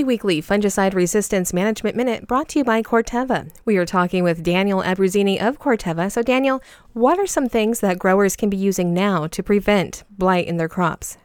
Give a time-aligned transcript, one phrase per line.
[0.00, 3.50] the weekly Fungicide Resistance Management Minute brought to you by Corteva.
[3.66, 6.10] We are talking with Daniel Abruzzini of Corteva.
[6.10, 6.62] So, Daniel,
[6.94, 10.70] what are some things that growers can be using now to prevent blight in their
[10.70, 11.18] crops?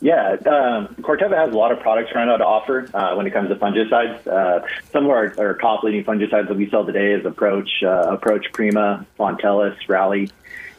[0.00, 3.32] Yeah, um, Corteva has a lot of products right now to offer uh, when it
[3.32, 4.26] comes to fungicides.
[4.26, 8.12] Uh, some of our, our, top leading fungicides that we sell today is Approach, uh,
[8.12, 10.30] Approach Prima, Fontelis, Rally,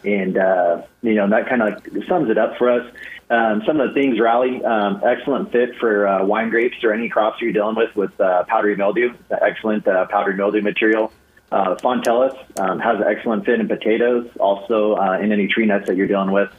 [0.04, 2.94] and uh, you know that kind of sums it up for us.
[3.30, 7.10] Um, some of the things Rally, um, excellent fit for uh, wine grapes or any
[7.10, 9.14] crops you're dealing with with uh, powdery mildew.
[9.30, 11.12] Excellent powdery mildew material.
[11.52, 16.08] Fontelis um, has an excellent fit in potatoes, also in any tree nuts that you're
[16.08, 16.52] dealing with.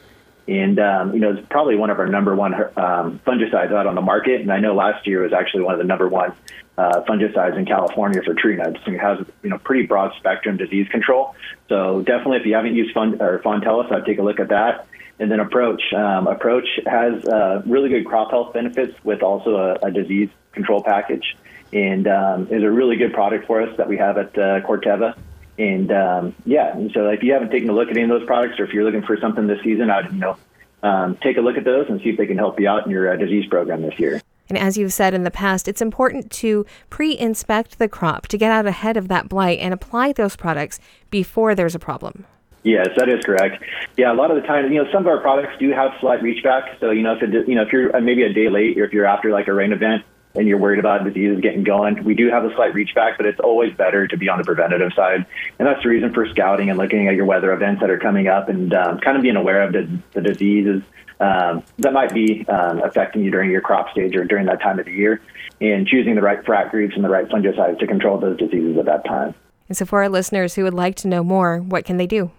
[0.47, 3.95] And, um, you know, it's probably one of our number one um, fungicides out on
[3.95, 4.41] the market.
[4.41, 6.33] And I know last year was actually one of the number one
[6.77, 8.79] uh, fungicides in California for tree nuts.
[8.85, 11.35] And it has, you know, pretty broad spectrum disease control.
[11.67, 14.87] So definitely if you haven't used Fun- or Fontelis, I'd take a look at that.
[15.19, 15.81] And then Approach.
[15.93, 20.81] Um, Approach has uh, really good crop health benefits with also a, a disease control
[20.81, 21.35] package
[21.71, 25.15] and um, is a really good product for us that we have at uh, Corteva.
[25.59, 28.25] And um, yeah, and so if you haven't taken a look at any of those
[28.25, 30.37] products, or if you're looking for something this season, I'd you know
[30.81, 32.91] um, take a look at those and see if they can help you out in
[32.91, 34.21] your uh, disease program this year.
[34.47, 38.37] And as you've said in the past, it's important to pre inspect the crop to
[38.37, 40.79] get out ahead of that blight and apply those products
[41.11, 42.25] before there's a problem.
[42.63, 43.63] Yes, that is correct.
[43.97, 46.21] Yeah, a lot of the time, you know, some of our products do have slight
[46.21, 46.77] reach back.
[46.79, 48.85] So, you know, if it, you know, if you're uh, maybe a day late or
[48.85, 50.03] if you're after like a rain event,
[50.35, 53.25] and you're worried about diseases getting going, we do have a slight reach back, but
[53.25, 55.25] it's always better to be on the preventative side.
[55.57, 58.27] And that's the reason for scouting and looking at your weather events that are coming
[58.27, 60.83] up and um, kind of being aware of the, the diseases
[61.19, 64.79] um, that might be um, affecting you during your crop stage or during that time
[64.79, 65.21] of the year,
[65.59, 68.85] and choosing the right frac groups and the right fungicides to control those diseases at
[68.85, 69.35] that time.
[69.67, 72.31] And so, for our listeners who would like to know more, what can they do?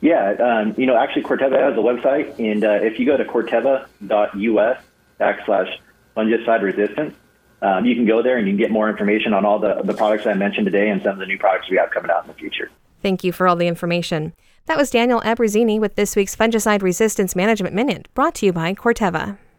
[0.00, 3.24] Yeah, um, you know, actually, Corteva has a website, and uh, if you go to
[3.24, 4.82] corteva.us
[5.18, 5.78] backslash
[6.16, 7.14] fungicide resistance,
[7.62, 9.94] um, you can go there and you can get more information on all the, the
[9.94, 12.28] products I mentioned today and some of the new products we have coming out in
[12.28, 12.70] the future.
[13.02, 14.34] Thank you for all the information.
[14.66, 18.74] That was Daniel Abruzzini with this week's Fungicide Resistance Management Minute, brought to you by
[18.74, 19.38] Corteva.